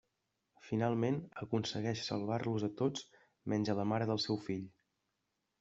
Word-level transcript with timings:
Finalment, 0.67 1.19
aconsegueix 1.43 2.01
salvar-los 2.07 2.65
a 2.71 2.71
tots 2.81 3.05
menys 3.55 3.73
a 3.75 3.79
la 3.81 3.89
mare 3.93 4.09
del 4.15 4.23
seu 4.29 4.45
fill. 4.49 4.69